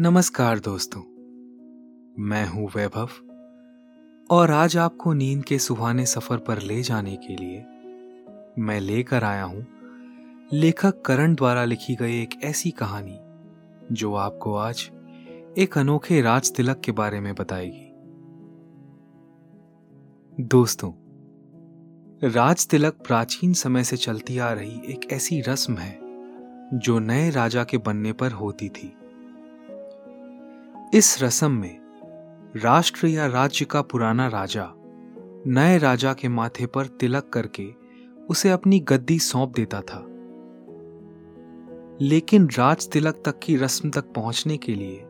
[0.00, 1.00] नमस्कार दोस्तों,
[2.18, 3.08] मैं हूँ वैभव,
[4.30, 7.58] और आज आपको नींद के सुहाने सफ़र पर ले जाने के लिए
[8.58, 9.66] मैं लेकर आया हूँ
[10.52, 13.18] लेखक करण द्वारा लिखी गई एक ऐसी कहानी,
[13.92, 14.90] जो आपको आज
[15.58, 17.86] एक अनोखे राज तिलक के बारे में बताएगी।
[20.40, 20.92] दोस्तों,
[22.28, 25.98] राज तिलक प्राचीन समय से चलती आ रही एक ऐसी रस्म है,
[26.74, 28.94] जो नए राजा के बनने पर होती थी।
[30.94, 31.80] इस रस्म में
[32.56, 34.72] राष्ट्र या राज्य का पुराना राजा
[35.46, 37.72] नए राजा के माथे पर तिलक करके
[38.30, 40.06] उसे अपनी गद्दी सौंप देता था।
[42.00, 45.02] लेकिन राज तिलक तक की रस्म तक पहुँचने के लिए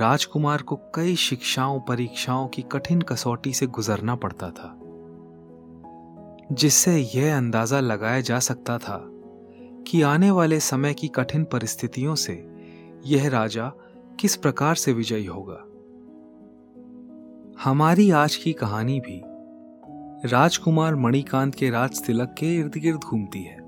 [0.00, 4.80] राजकुमार को कई शिक्षाओं, परीक्षाओं की कठिन कसौटी से गुजरना पड़ता था,
[6.52, 9.04] जिससे यह अंदाज़ा लगाया जा सकता था
[9.86, 12.46] कि आने वाले समय की कठिन परिस्थितियों से
[13.06, 13.72] यह राजा
[14.20, 15.64] किस प्रकार से विजयी होगा?
[17.64, 19.22] हमारी आज की कहानी भी
[20.28, 23.58] राजकुमार मणिकांत के राज तिलक के इर्द गिर्द घूमती है।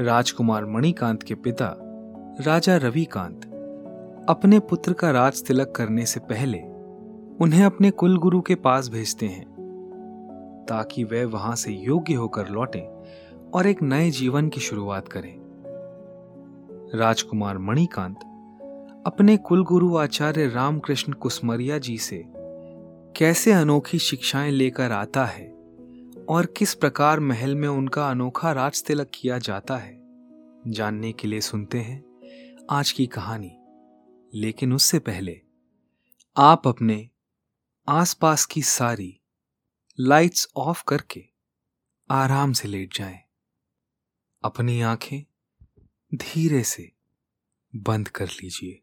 [0.00, 1.74] राजकुमार मणिकांत के पिता
[2.40, 3.44] राजा रविकांत
[4.28, 6.58] अपने पुत्र का राज तिलक करने से पहले
[7.40, 9.46] उन्हें अपने कुल गुरु के पास भेजते हैं,
[10.68, 13.04] ताकि वे वहाँ से योग्य होकर लौटें
[13.50, 15.36] और एक नए जीवन की शुरुआत करें।
[16.94, 18.18] राजकुमार मणिकांत
[19.06, 22.24] अपने कुलगुरु आचार्य रामकृष्ण कुसमरिया जी से,
[23.16, 25.52] कैसे अनोखी शिक्षाएँ लेकर आता है
[26.28, 30.00] और किस प्रकार महल में उनका अनोखा राज तिलक किया जाता है?
[30.66, 32.04] जानने के लिए सुनते हैं
[32.70, 33.56] आज की कहानी।
[34.34, 35.40] लेकिन उससे पहले,
[36.36, 37.10] आप अपने
[37.88, 39.20] आसपास की सारी
[40.00, 41.24] लाइट्स ऑफ़ करके
[42.10, 43.20] आराम से लेट जाएँ।
[44.42, 45.24] अपनी आँखें
[46.14, 46.92] धीरे से
[47.76, 48.82] बंद कर लीजिए।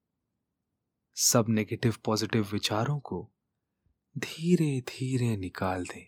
[1.15, 3.31] सब नेगेटिव पॉजिटिव विचारों को
[4.17, 6.07] धीरे धीरे निकाल दें।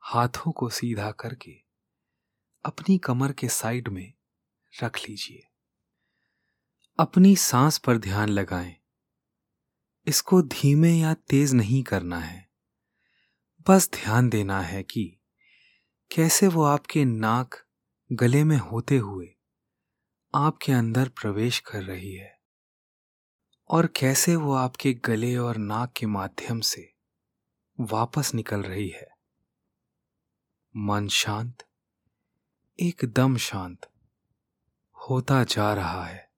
[0.00, 1.52] हाथों को सीधा करके
[2.64, 4.12] अपनी कमर के साइड में
[4.82, 5.42] रख लीजिए।
[6.98, 8.76] अपनी सांस पर ध्यान लगाएँ।
[10.06, 12.50] इसको धीमे या तेज नहीं करना है।
[13.68, 15.18] बस ध्यान देना है कि
[16.12, 17.66] कैसे वो आपके नाक
[18.12, 19.34] गले में होते हुए
[20.34, 22.37] आपके अंदर प्रवेश कर रही है।
[23.70, 26.94] और कैसे वो आपके गले और नाक के माध्यम से
[27.80, 29.08] वापस निकल रही है।
[30.76, 31.68] मन शांत,
[32.80, 33.92] एकदम शांत
[35.10, 36.32] होता जा रहा है।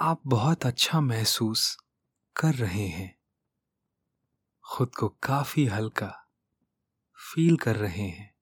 [0.00, 1.78] आप बहुत अच्छा महसूस
[2.36, 3.18] कर रहे हैं।
[4.68, 6.28] खुद को काफ़ी हल्का
[7.14, 8.34] फील कर रहे हैं।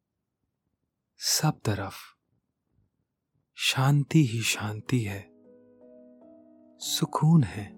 [1.18, 1.96] सब तरफ़
[3.54, 5.35] शांति ही शांति है।
[6.78, 7.72] सुकून है,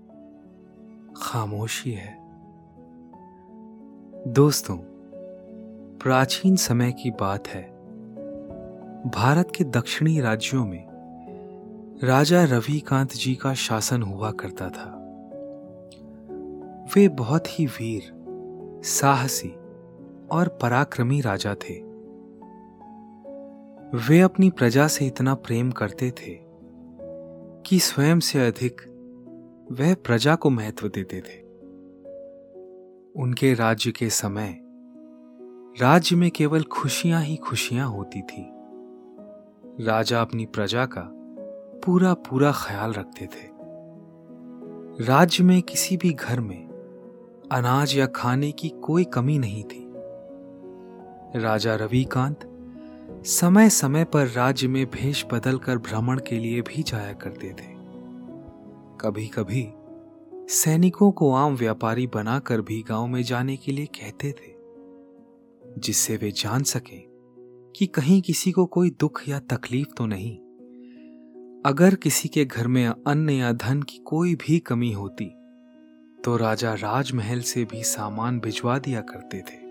[1.16, 2.18] खामोशी है।
[4.26, 4.78] दोस्तों,
[5.98, 7.62] प्राचीन समय की बात है।
[9.10, 10.86] भारत के दक्षिणी राज्यों में
[12.04, 14.94] राजा रविकांत जी का शासन हुआ करता था।
[16.96, 18.02] वे बहुत ही वीर,
[18.84, 19.54] साहसी
[20.30, 21.74] और पराक्रमी राजा थे।
[24.08, 26.48] वे अपनी प्रजा से इतना प्रेम करते थे
[27.66, 28.87] कि स्वयं से अधिक
[29.72, 31.40] वह प्रजा को महत्व देते थे।
[33.22, 34.60] उनके राज्य के समय
[35.80, 38.50] राज्य में केवल खुशियाँ ही खुशियाँ होती थी।
[39.84, 41.10] राजा अपनी प्रजा का
[41.84, 43.50] पूरा पूरा ख्याल रखते थे।
[45.04, 46.68] राज्य में किसी भी घर में
[47.52, 49.92] अनाज या खाने की कोई कमी नहीं थी।
[51.40, 52.40] राजा रविकांत
[53.24, 57.77] समय समय पर राज्य में भेष बदलकर भ्रमण के लिए भी जाया करते थे।
[59.00, 59.68] कभी कभी
[60.54, 64.54] सैनिकों को आम व्यापारी बनाकर भी गाँव में जाने के लिए कहते थे,
[65.78, 67.02] जिससे वे जान सकें
[67.76, 70.36] कि कहीं किसी को कोई दुख या तकलीफ़ तो नहीं।
[71.66, 75.30] अगर किसी के घर में अन्न या धन की कोई भी कमी होती
[76.24, 79.66] तो राजा राजमहल से भी सामान भिजवा दिया करते थे।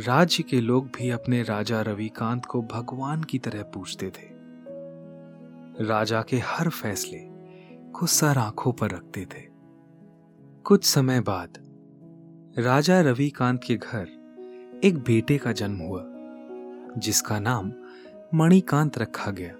[0.00, 4.26] राज्य के लोग भी अपने राजा रविकांत को भगवान की तरह पूछते थे।
[5.80, 7.27] राजा के हर फैसले
[7.98, 9.42] को सर आँखों पर रखते थे।
[10.64, 11.58] कुछ समय बाद
[12.58, 16.04] राजा रविकांत के घर एक बेटे का जन्म हुआ,
[16.98, 17.72] जिसका नाम
[18.34, 19.54] मणिकांत रखा गया।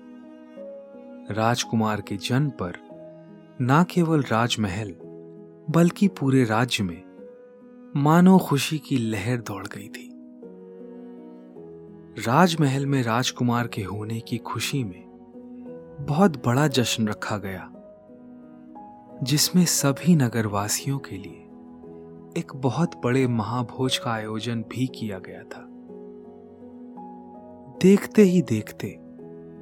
[1.31, 2.73] राजकुमार के जन्म पर
[3.63, 4.95] न केवल राजमहल,
[5.71, 7.03] बल्कि पूरे राज्य में
[7.97, 10.11] मानो खुशी की लहर दौड़ गई थी।
[12.27, 15.09] राजमहल में राजकुमार के होने की खुशी में
[16.01, 17.73] बहुत बड़ा जश्न रखा गया।
[19.23, 21.45] जिसमें सभी नगरवासियों के लिए
[22.41, 25.69] एक बहुत बड़े महाभोज का आयोजन भी किया गया था।
[27.83, 28.99] देखते ही देखते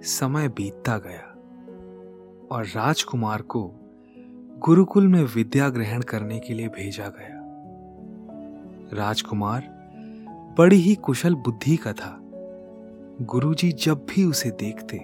[0.02, 1.32] समय बीतता गया
[2.56, 3.70] और राजकुमार को
[4.58, 7.42] गुरुकुल में विद्या ग्रहण करने के लिए भेजा गया।
[8.92, 9.62] राजकुमार
[10.58, 12.18] बड़ी ही कुशल बुद्धि का था।
[13.22, 14.98] गुरुजी जब भी उसे देखते,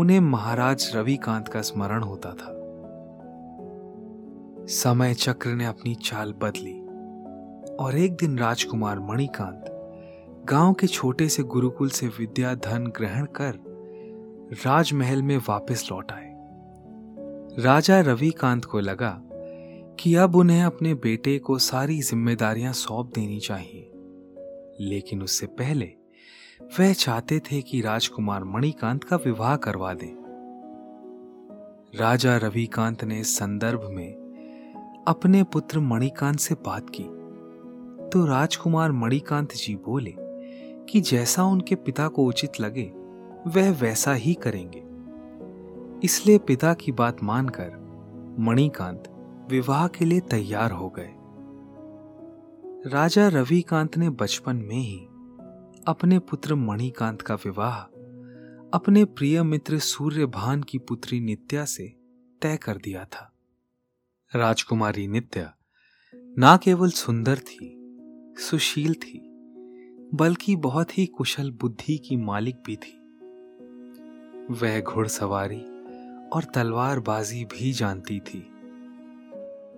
[0.00, 2.54] उन्हें महाराज रविकांत का स्मरण होता था।
[4.68, 6.80] समय चक्र ने अपनी चाल बदली।
[7.76, 9.64] और एक दिन राजकुमार मणिकांत
[10.48, 13.54] गाँव के छोटे से गुरुकुल से विद्या धन ग्रहण कर
[14.66, 16.32] राजमहल में वापस लौट आए।
[17.62, 19.22] राजा रविकांत को लगा
[20.00, 23.92] कि अब उन्हें अपने बेटे को सारी जिम्मेदारियाँ सौंप देनी चाहिए।
[24.80, 25.92] लेकिन उससे पहले
[26.62, 30.18] वह चाहते थे कि राजकुमार मणिकांत का विवाह करवा दें।
[31.96, 34.17] राजा रविकांत ने इस संदर्भ में
[35.08, 37.02] अपने पुत्र मणिकांत से बात की।
[38.08, 40.14] तो राजकुमार मणिकांत जी बोले
[40.84, 42.92] कि जैसा उनके पिता को उचित लगे,
[43.46, 44.82] वह वैसा ही करेंगे।
[46.06, 47.70] इसलिए पिता की बात मानकर
[48.38, 49.04] मणिकांत
[49.50, 51.10] विवाह के लिए तैयार हो गए।
[52.90, 54.98] राजा रविकांत ने बचपन में ही
[55.86, 57.80] अपने पुत्र मणिकांत का विवाह
[58.74, 61.96] अपने प्रिय मित्र सूर्यभान की पुत्री नित्या से
[62.42, 63.34] तय कर दिया था।
[64.34, 65.54] राजकुमारी नित्या
[66.14, 67.74] ना केवल सुंदर थी,
[68.38, 69.20] सुशील थी,
[70.14, 72.98] बल्कि बहुत ही कुशल बुद्धि की मालिक भी थी।
[74.50, 75.60] वह घुड़सवारी
[76.28, 78.50] और तलवारबाजी भी जानती थी।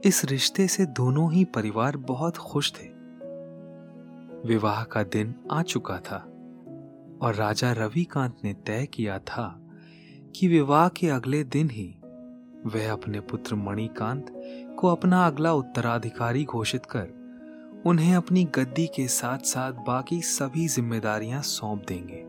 [0.05, 2.87] इस रिश्ते से दोनों ही परिवार बहुत खुश थे।
[4.49, 6.19] विवाह का दिन आ चुका था
[7.23, 9.71] और राजा रविकांत ने तय किया था
[10.37, 11.95] कि विवाह के अगले दिन ही
[12.67, 14.40] वह अपने पुत्र मणिकांत
[14.81, 17.09] को अपना अगला उत्तराधिकारी घोषित कर,
[17.87, 22.27] उन्हें अपनी गद्दी के साथ साथ बाकी सभी जिम्मेदारियाँ सौंप देंगे।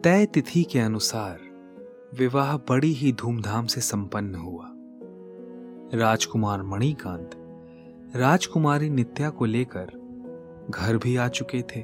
[0.00, 1.40] तय तिथि के अनुसार,
[2.18, 4.70] विवाह बड़ी ही धूमधाम से संपन्न हुआ।
[5.94, 7.30] राजकुमार मणिकांत,
[8.16, 9.90] राजकुमारी नित्या को लेकर
[10.70, 11.80] घर भी आ चुके थे।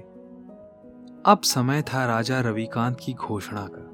[1.26, 3.89] अब समय था राजा रविकांत की घोषणा का।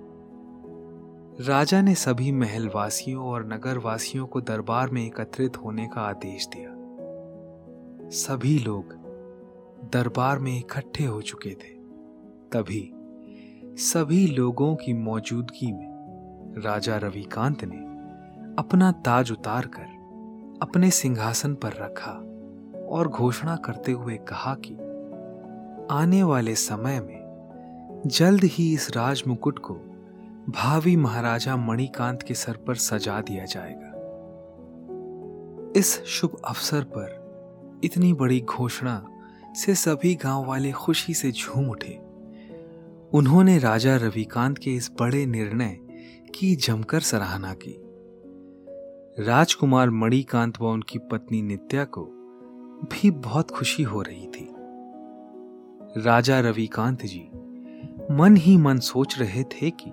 [1.40, 6.70] राजा ने सभी महलवासियों और नगरवासियों को दरबार में एकत्रित होने का आदेश दिया।
[8.10, 8.92] सभी लोग
[9.92, 11.74] दरबार में इकट्ठे हो चुके थे।
[12.52, 12.92] तभी
[13.76, 15.96] सभी लोगों की मौजूदगी में
[16.58, 17.78] राजा रविकांत ने
[18.58, 19.96] अपना ताज उतार कर
[20.62, 22.12] अपने सिंहासन पर रखा
[22.86, 24.74] और घोषणा करते हुए कहा कि
[25.94, 27.26] आने वाले समय में
[28.06, 29.80] जल्द ही इस राज मुकुट को
[30.48, 33.92] भावी महाराजा मणिकांत के सर पर सजा दिया जाएगा।
[35.76, 39.06] इस शुभ अवसर पर इतनी बड़ी घोषणा
[39.54, 41.98] से सभी गाँव वाले खुशी से झूम उठे।
[43.12, 45.78] उन्होंने राजा रविकांत के इस बड़े निर्णय
[46.34, 47.76] की जमकर सराहना की।
[49.24, 52.04] राजकुमार मणिकांत व उनकी पत्नी नित्या को
[52.92, 54.54] भी बहुत खुशी हो रही थी।
[56.02, 57.30] राजा रविकांत जी
[58.10, 59.92] मन ही मन सोच रहे थे कि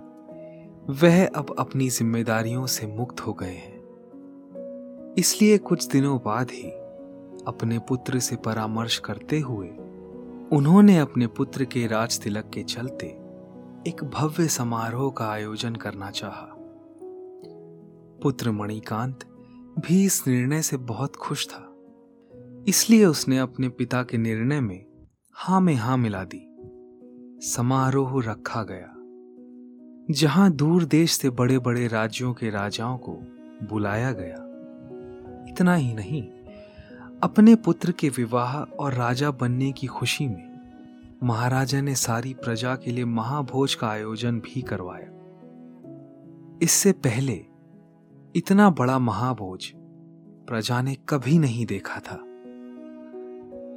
[0.90, 3.84] वह अब अपनी जिम्मेदारियों से मुक्त हो गए हैं।
[5.18, 6.70] इसलिए कुछ दिनों बाद ही
[7.48, 9.68] अपने पुत्र से परामर्श करते हुए
[10.58, 13.06] उन्होंने अपने पुत्र के राज तिलक के चलते
[13.88, 16.56] एक भव्य समारोह का आयोजन करना चाहा।
[18.24, 19.20] पुत्र मणिकांत
[19.80, 21.76] भी इस निर्णय से बहुत खुश था।
[22.68, 24.86] इसलिए उसने अपने पिता के निर्णय में
[25.34, 26.50] हाँ में हाँ मिला दी।
[27.48, 28.93] समारोह रखा गया।
[30.12, 33.12] जहाँ दूर देश से बड़े बड़े राज्यों के राजाओं को
[33.64, 34.36] बुलाया गया।
[35.50, 36.22] इतना ही नहीं,
[37.24, 40.60] अपने पुत्र के विवाह और राजा बनने की खुशी में
[41.24, 45.08] महाराजा ने सारी प्रजा के लिए महाभोज का आयोजन भी करवाया।
[46.62, 47.46] इससे पहले
[48.36, 49.72] इतना बड़ा महाभोज
[50.48, 52.20] प्रजा ने कभी नहीं देखा था।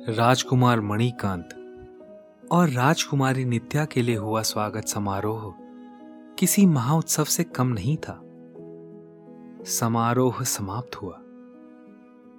[0.09, 1.49] राजकुमार मणिकांत
[2.53, 5.66] और राजकुमारी नित्या के लिए हुआ स्वागत समारोह
[6.39, 8.21] किसी महाउत्सव से कम नहीं था।
[9.65, 11.15] समारोह समाप्त हुआ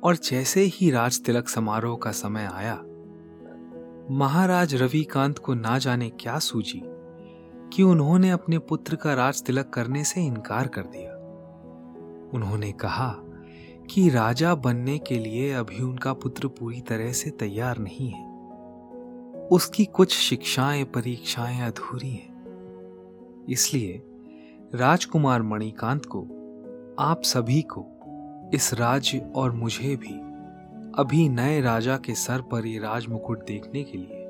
[0.04, 2.76] और जैसे ही राज तिलक समारोह का समय आया,
[4.12, 6.82] महाराज रविकांत को ना जाने क्या सूझी
[7.74, 11.12] कि उन्होंने अपने पुत्र का राज तिलक करने से इनकार कर दिया।
[12.34, 13.16] उन्होंने कहा
[13.90, 18.28] कि राजा बनने के लिए अभी उनका पुत्र पूरी तरह से तैयार नहीं है।
[19.48, 22.37] उसकी कुछ शिक्षाएँ, परीक्षाएँ अधूरी हैं।
[23.50, 24.02] इसलिए
[24.76, 26.22] राजकुमार मणिकांत को,
[27.00, 27.86] आप सभी को,
[28.54, 30.14] इस राज्य और मुझे भी,
[30.98, 34.24] अभी नए राजा के सर पर ये राजमुकुट देखने के लिए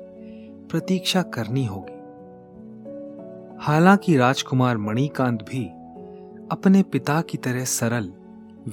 [0.70, 1.98] प्रतीक्षा करनी होगी।
[3.60, 5.64] हालाँकि राजकुमार मणिकांत भी
[6.52, 8.12] अपने पिता की तरह सरल,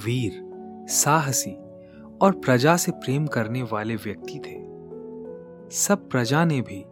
[0.06, 0.42] वीर,
[0.90, 1.58] साहसी
[2.22, 4.66] और प्रजा से प्रेम करने वाले व्यक्ति थे।
[5.72, 6.86] सब प्रजा ने भी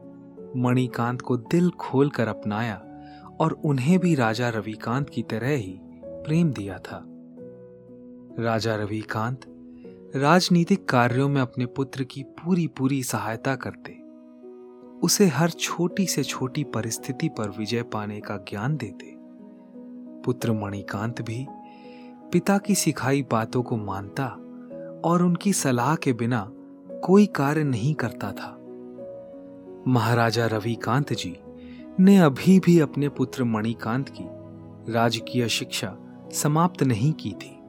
[0.62, 2.92] मणिकांत को दिल खोलकर अपनाया
[3.40, 7.06] और उन्हें भी राजा रविकांत की तरह ही प्रेम दिया था।
[8.40, 9.42] राजा रविकांत
[10.16, 14.00] राजनीतिक कार्यों में अपने पुत्र की पूरी पूरी सहायता करते।
[15.00, 19.13] उसे हर छोटी से छोटी परिस्थिति पर विजय पाने का ज्ञान देते।
[20.22, 21.48] पुत्र मणिकांत भी
[22.32, 24.25] पिता की सिखाई बातों को मानता
[25.06, 26.52] और उनकी सलाह के बिना
[27.04, 28.60] कोई कार्य नहीं करता था।
[29.88, 31.38] महाराजा रविकांत जी
[32.00, 34.23] ने अभी भी अपने पुत्र मणिकांत की
[34.93, 35.97] राजकीय शिक्षा
[36.33, 37.59] समाप्त नहीं की थी।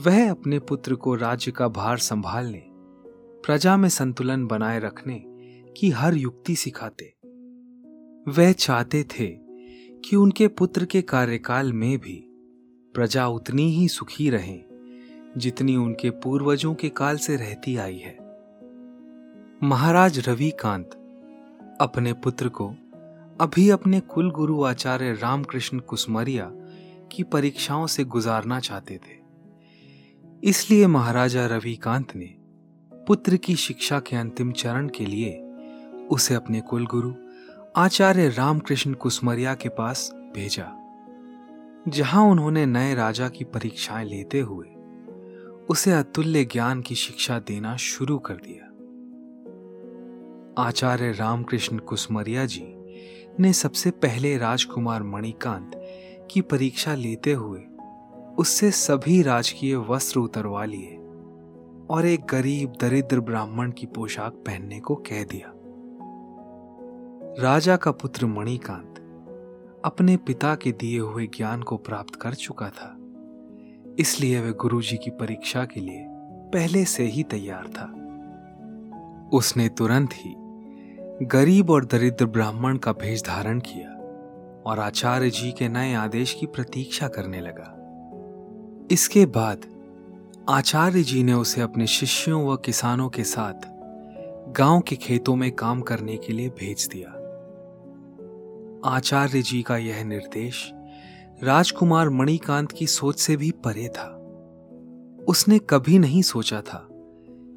[0.00, 2.62] वह अपने पुत्र को राज्य का भार संभालने,
[3.46, 5.22] प्रजा में संतुलन बनाए रखने
[5.76, 7.14] की हर युक्ति सिखाते।
[8.28, 9.26] वह चाहते थे
[10.04, 12.30] कि उनके पुत्र के कार्यकाल में भी
[12.94, 14.58] प्रजा उतनी ही सुखी रहे,
[15.36, 18.16] जितनी उनके पूर्वजों के काल से रहती आई है।
[19.62, 21.00] महाराज रविकांत
[21.80, 22.68] अपने पुत्र को,
[23.40, 26.50] अभी अपने कुल गुरु आचार्य रामकृष्ण कुसमरिया
[27.12, 29.22] की परीक्षाओं से गुजारना चाहते थे।
[30.44, 32.34] इसलिए महाराजा रविकांत ने
[32.94, 35.40] पुत्र की शिक्षा के अंतिम चरण के लिए
[36.10, 37.12] उसे अपने कुल गुरु
[37.76, 40.68] आचार्य रामकृष्ण कुसमरिया के पास भेजा,
[41.88, 44.68] जहाँ उन्होंने नए राजा की परीक्षाएँ लेते हुए
[45.68, 48.63] उसे अतुल्य ज्ञान की शिक्षा देना शुरू कर दिया।
[50.58, 52.62] आचार्य रामकृष्ण कुसमरिया जी
[53.40, 55.70] ने सबसे पहले राजकुमार मणिकांत
[56.30, 57.60] की परीक्षा लेते हुए
[58.38, 60.96] उससे सभी राजकीय वस्त्र उतरवा लिए
[61.90, 65.52] और एक गरीब दरिद्र ब्राह्मण की पोशाक पहनने को कह दिया।
[67.42, 69.00] राजा का पुत्र मणिकांत
[69.84, 72.94] अपने पिता के दिए हुए ज्ञान को प्राप्त कर चुका था,
[73.98, 76.06] इसलिए वह गुरुजी की परीक्षा के लिए
[76.52, 77.90] पहले से ही तैयार था।
[79.32, 80.34] उसने तुरंत ही
[81.22, 83.88] गरीब और दरिद्र ब्राह्मण का भेष धारण किया
[84.66, 89.60] और आचार्य जी के नए आदेश की प्रतीक्षा करने लगा। इसके बाद
[90.48, 93.54] आचार्य जी ने उसे अपने शिष्यों व किसानों के साथ
[94.52, 97.08] गाँव के खेतों में काम करने के लिए भेज दिया।
[98.90, 100.70] आचार्य जी का यह निर्देश
[101.42, 104.10] राजकुमार मणिकांत की सोच से भी परे था।
[105.28, 106.88] उसने कभी नहीं सोचा था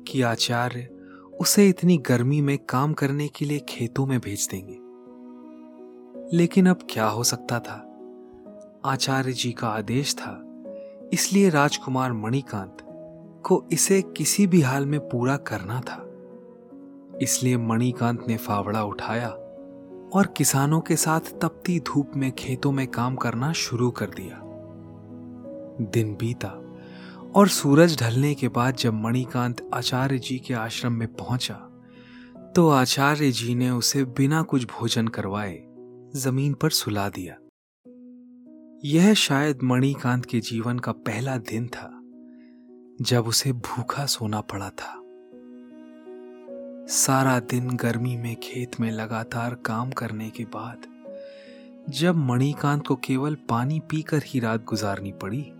[0.07, 0.89] कि आचार्य
[1.41, 4.77] उसे इतनी गर्मी में काम करने के लिए खेतों में भेज देंगे।
[6.37, 7.83] लेकिन अब क्या हो सकता था?
[8.85, 10.43] आचार्य जी का आदेश था।
[11.13, 12.77] इसलिए राजकुमार मणिकांत
[13.43, 16.03] को इसे किसी भी हाल में पूरा करना था।
[17.21, 19.29] इसलिए मणिकांत ने फावड़ा उठाया
[20.13, 24.41] और किसानों के साथ तपती धूप में खेतों में काम करना शुरू कर दिया।
[25.81, 26.63] दिन बीता।
[27.35, 31.53] और सूरज ढलने के बाद जब मणिकांत आचार्य जी के आश्रम में पहुँचा
[32.55, 35.57] तो आचार्य जी ने उसे बिना कुछ भोजन करवाए
[36.15, 37.35] ज़मीन पर सुला दिया।
[38.85, 41.89] यह शायद मणिकांत के जीवन का पहला दिन था,
[43.01, 44.93] जब उसे भूखा सोना पड़ा था।
[46.87, 50.77] सारा दिन गर्मी में खेत में लगातार काम करने के बाद,
[51.89, 55.51] जब मणिकांत को केवल पानी पीकर ही रात गुजारनी पड़ी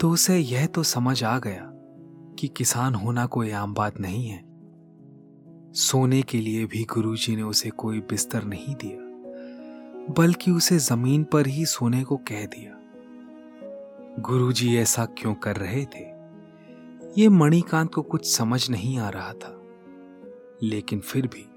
[0.00, 1.70] तो उसे यह तो समझ आ गया
[2.38, 4.44] कि किसान होना कोई आम बात नहीं है।
[5.72, 8.98] सोने के लिए भी गुरुजी ने उसे कोई बिस्तर नहीं दिया,
[10.14, 12.72] बल्कि उसे ज़मीन पर ही सोने को कह दिया।
[14.22, 16.04] गुरुजी ऐसा क्यों कर रहे थे?
[17.22, 19.62] ये मणिकांत को कुछ समझ नहीं आ रहा था।
[20.62, 21.48] लेकिन फिर भी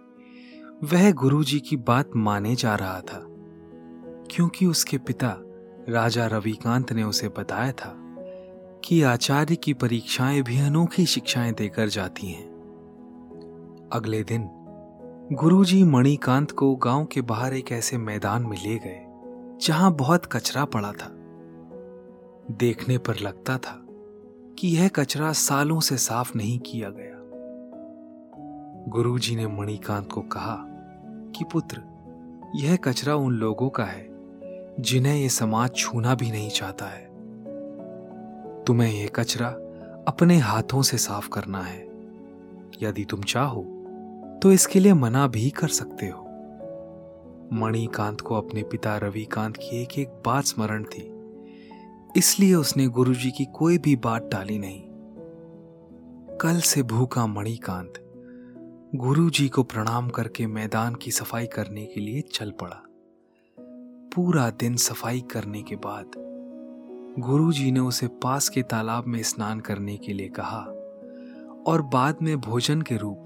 [0.83, 3.25] वह गुरुजी की बात माने जा रहा था,
[4.31, 5.35] क्योंकि उसके पिता
[5.89, 8.05] राजा रविकांत ने उसे बताया था।
[8.85, 12.49] कि आचार्य की परीक्षाएँ भी अनोखी शिक्षाएँ देकर जाती हैं।
[13.93, 14.49] अगले दिन,
[15.31, 19.05] गुरुजी मणिकांत को गाँव के बाहर एक ऐसे मैदान में ले गए,
[19.61, 21.07] जहाँ बहुत कचरा पड़ा था।
[22.51, 23.85] देखने पर लगता था
[24.59, 27.19] कि यह कचरा सालों से साफ़ नहीं किया गया।
[28.87, 30.57] गुरुजी ने मणिकांत को कहा
[31.35, 31.81] कि, पुत्र,
[32.55, 34.09] यह कचरा उन लोगों का है,
[34.79, 37.08] जिन्हें यह समाज छूना भी नहीं चाहता है।
[38.69, 39.47] तुम्हें यह कचरा
[40.07, 41.81] अपने हाथों से साफ़ करना है।
[42.83, 43.61] यदि तुम चाहो
[44.43, 46.23] तो इसके लिए मना भी कर सकते हो।
[47.53, 51.33] मणिकांत को अपने पिता रविकांत की एक एक बात स्मरण थी।
[52.17, 54.83] इसलिए उसने गुरुजी की कोई भी बात टाली नहीं।
[56.37, 57.93] कल से भूखा मणिकांत
[58.95, 62.83] गुरुजी को प्रणाम करके मैदान की सफ़ाई करने के लिए चल पड़ा।
[64.15, 66.28] पूरा दिन सफ़ाई करने के बाद
[67.17, 70.59] गुरुजी ने उसे पास के तालाब में स्नान करने के लिए कहा
[71.67, 73.23] और बाद में भोजन के रूप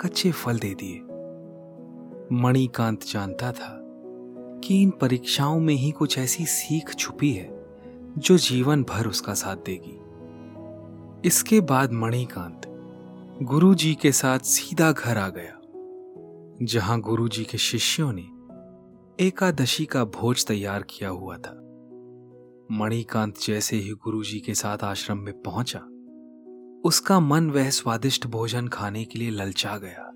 [0.00, 1.00] कच्चे फल दे दिए।
[2.36, 3.78] मणिकांत जानता था
[4.64, 7.48] कि इन परीक्षाओं में ही कुछ ऐसी सीख छुपी है
[8.18, 12.62] जो जीवन भर उसका साथ देगी। इसके बाद मणिकांत
[13.42, 15.58] गुरुजी के साथ सीधा घर आ गया,
[16.62, 18.26] जहाँ गुरुजी के शिष्यों ने
[19.26, 21.58] एकादशी का भोज तैयार किया हुआ था।
[22.70, 25.78] मणिकांत जैसे ही गुरुजी के साथ आश्रम में पहुँचा,
[26.84, 30.08] उसका मन वह स्वादिष्ट भोजन खाने के लिए ललचा गया।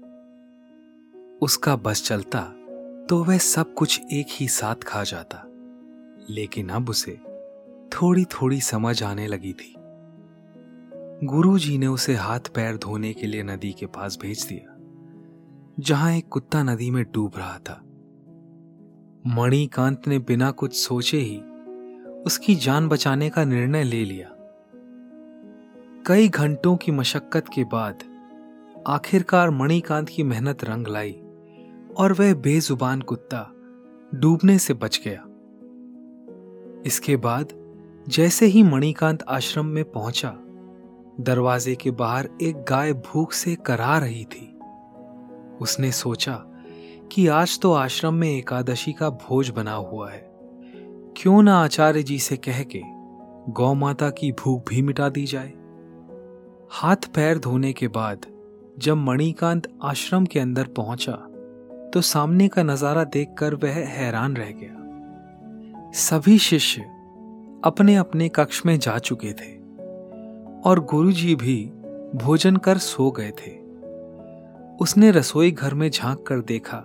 [1.43, 2.41] उसका बस चलता
[3.09, 5.43] तो वह सब कुछ एक ही साथ खा जाता,
[6.31, 7.19] लेकिन अब उसे
[7.93, 9.75] थोड़ी थोड़ी समझ आने लगी थी।
[11.25, 14.77] गुरुजी ने उसे हाथ पैर धोने के लिए नदी के पास भेज दिया,
[15.81, 17.81] जहाँ एक कुत्ता नदी में डूब रहा था।
[19.27, 21.41] मणिकांत ने बिना कुछ सोचे ही
[22.27, 24.29] उसकी जान बचाने का निर्णय ले लिया।
[26.07, 27.99] कई घंटों की मशक्कत के बाद
[28.87, 31.13] आखिरकार मणिकांत की मेहनत रंग लाई
[31.97, 33.51] और वह बेजुबान कुत्ता
[34.15, 35.23] डूबने से बच गया।
[36.87, 37.49] इसके बाद
[38.09, 40.37] जैसे ही मणिकांत आश्रम में पहुँचा,
[41.21, 44.59] दरवाजे के बाहर एक गाय भूख से करा रही थी।
[45.61, 46.35] उसने सोचा
[47.13, 50.26] कि आज तो आश्रम में एकादशी का भोज बना हुआ है।
[51.27, 52.81] क्यों ना आचार्य जी से कह के
[53.53, 55.53] गौ माता की भूख भी मिटा दी जाए?
[56.71, 58.27] हाथ पैर धोने के बाद
[58.79, 61.13] जब मणिकांत आश्रम के अंदर पहुँचा
[61.95, 66.81] तो सामने का नज़ारा देखकर वह हैरान रह गया। सभी शिष्य
[67.65, 69.51] अपने अपने कक्ष में जा चुके थे
[70.69, 71.73] और गुरुजी भी
[72.15, 73.57] भोजन कर सो गए थे।
[74.77, 76.83] उसने रसोई घर में झाँक कर देखा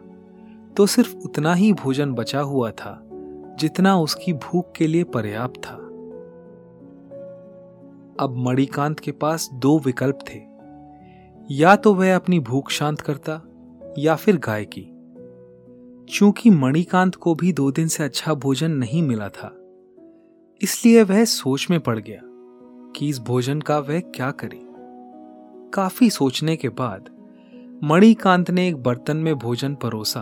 [0.77, 3.07] तो सिर्फ़ उतना ही भोजन बचा हुआ था
[3.59, 5.75] जितना उसकी भूख के लिए पर्याप्त था।
[8.19, 10.39] अब मणिकांत के पास दो विकल्प थे।
[11.49, 13.41] या तो वह अपनी भूख शांत करता,
[13.97, 14.87] या फिर गाय की
[16.09, 19.55] चूँकि मणिकांत को भी दो दिन से अच्छा भोजन नहीं मिला था,
[20.61, 22.21] इसलिए वह सोच में पड़ गया
[22.95, 24.59] कि इस भोजन का वह क्या करे।
[25.73, 27.09] काफ़ी सोचने के बाद
[27.83, 30.21] मणिकांत ने एक बर्तन में भोजन परोसा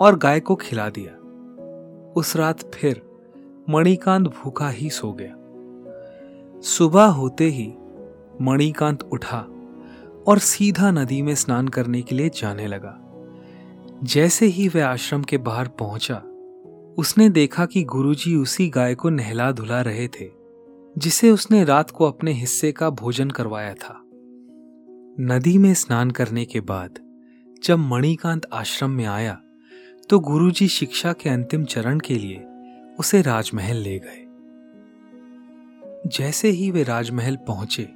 [0.00, 1.16] और गाय को खिला दिया।
[2.16, 3.02] उस रात फिर
[3.68, 5.36] मणिकांत भूखा ही सो गया।
[6.60, 7.74] सुबह होते ही
[8.40, 9.38] मणिकांत उठा
[10.26, 12.98] और सीधा नदी में स्नान करने के लिए जाने लगा।
[14.04, 16.22] जैसे ही वह आश्रम के बाहर पहुँचा,
[16.98, 20.30] उसने देखा कि गुरुजी उसी गाय को नहला धुला रहे थे,
[20.98, 24.02] जिसे उसने रात को अपने हिस्से का भोजन करवाया था।
[25.20, 26.98] नदी में स्नान करने के बाद
[27.64, 29.40] जब मणिकांत आश्रम में आया
[30.10, 32.48] तो गुरुजी शिक्षा के अंतिम चरण के लिए
[32.98, 34.26] उसे राजमहल ले गए।
[36.06, 37.88] जैसे ही वे राजमहल पहुँचे,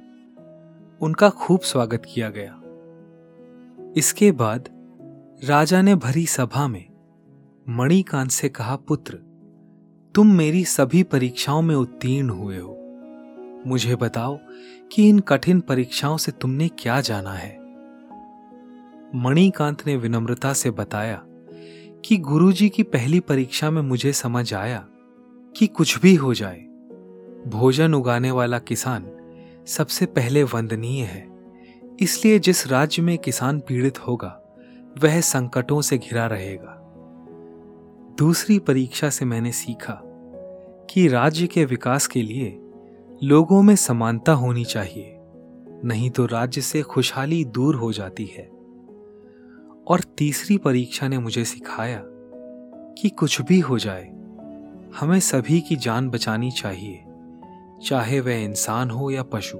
[1.01, 2.61] उनका खूब स्वागत किया गया।
[3.97, 4.69] इसके बाद
[5.43, 6.85] राजा ने भरी सभा में
[7.69, 9.13] मणिकांत से कहा, पुत्र,
[10.15, 12.77] तुम मेरी सभी परीक्षाओं में उत्तीर्ण हुए हो।
[13.67, 14.39] मुझे बताओ
[14.91, 17.57] कि इन कठिन परीक्षाओं से तुमने क्या जाना है?
[19.15, 21.25] मणिकांत ने विनम्रता से बताया
[22.05, 24.85] कि गुरुजी की पहली परीक्षा में मुझे समझ आया
[25.57, 26.59] कि कुछ भी हो जाए,
[27.47, 29.05] भोजन उगाने वाला किसान
[29.67, 31.27] सबसे पहले वंदनीय है।
[31.99, 34.41] इसलिए जिस राज्य में किसान पीड़ित होगा,
[35.03, 36.81] वह संकटों से घिरा रहेगा।
[38.19, 40.01] दूसरी परीक्षा से मैंने सीखा
[40.89, 42.59] कि राज्य के विकास के लिए
[43.23, 45.17] लोगों में समानता होनी चाहिए,
[45.83, 48.54] नहीं तो राज्य से खुशहाली दूर हो जाती है।
[49.87, 52.01] और तीसरी परीक्षा ने मुझे सिखाया
[52.97, 54.05] कि कुछ भी हो जाए,
[54.99, 57.03] हमें सभी की जान बचानी चाहिए,
[57.83, 59.57] चाहे वह इंसान हो या पशु।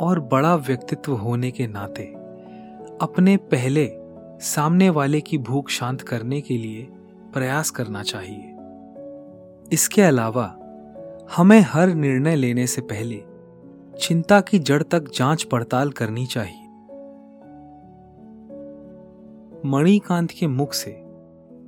[0.00, 2.02] और बड़ा व्यक्तित्व होने के नाते,
[3.02, 3.90] अपने पहले,
[4.40, 6.88] सामने वाले की भूख शांत करने के लिए
[7.32, 8.56] प्रयास करना चाहिए।
[9.72, 10.56] इसके अलावा,
[11.36, 13.24] हमें हर निर्णय लेने से पहले,
[14.00, 16.59] चिंता की जड़ तक जाँच पड़ताल करनी चाहिए।
[19.66, 20.90] मणिकांत के मुख से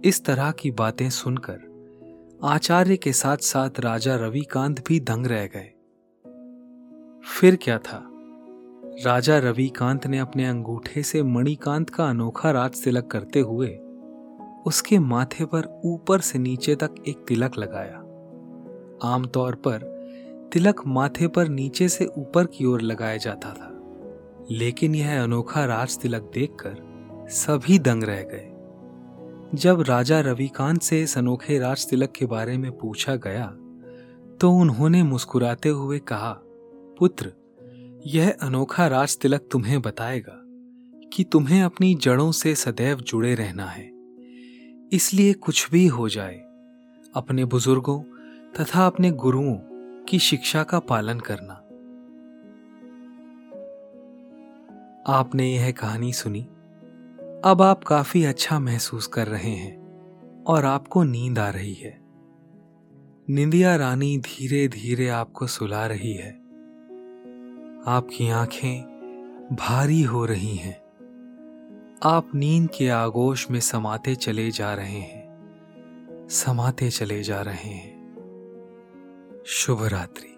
[0.05, 5.69] इस तरह की बातें सुनकर आचार्य के साथ साथ राजा रविकांत भी दंग रह गए।
[7.27, 8.09] फिर क्या था?
[9.05, 13.69] राजा रविकांत ने अपने अंगूठे से मणिकांत का अनोखा राज तिलक करते हुए
[14.67, 17.99] उसके माथे पर ऊपर से नीचे तक एक तिलक लगाया।
[19.09, 19.93] आमतौर पर
[20.53, 23.71] तिलक माथे पर नीचे से ऊपर की ओर लगाया जाता था,
[24.51, 26.92] लेकिन यह अनोखा राज तिलक देखकर
[27.33, 28.49] सभी दंग रह गए।
[29.55, 33.47] जब राजा रविकांत से इस अनोखे राज तिलक के बारे में पूछा गया
[34.41, 36.33] तो उन्होंने मुस्कुराते हुए कहा,
[36.99, 37.33] पुत्र,
[38.07, 40.39] यह अनोखा राज तिलक तुम्हें बताएगा
[41.13, 43.91] कि तुम्हें अपनी जड़ों से सदैव जुड़े रहना है।
[44.93, 46.37] इसलिए कुछ भी हो जाए,
[47.15, 48.01] अपने बुज़ुर्गों
[48.55, 49.55] तथा अपने गुरुओं
[50.09, 51.55] की शिक्षा का पालन करना।
[55.13, 56.47] आपने यह कहानी सुनी?
[57.45, 59.83] अब आप काफ़ी अच्छा महसूस कर रहे हैं
[60.45, 62.01] और आपको नींद आ रही है।
[63.31, 66.31] निंदिया रानी धीरे धीरे आपको सुला रही है।
[67.87, 68.83] आपकी आँखें
[69.53, 70.83] भारी हो रही हैं।
[72.03, 75.23] आप नींद के आगोश में समाते चले जा रहे हैं।
[76.31, 78.03] समाते चले जा रहे हैं।
[79.47, 80.32] शुभ रात्रि।